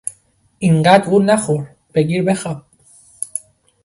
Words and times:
این 0.59 0.83
قدر 0.83 1.09
وول 1.09 1.25
نخور، 1.25 1.67
بگیر 1.93 2.23
بخواب! 2.23 2.65